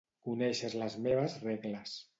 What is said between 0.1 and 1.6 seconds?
Coneixes les meves